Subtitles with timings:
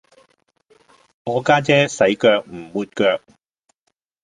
[1.25, 3.21] 我家姐洗腳唔抹腳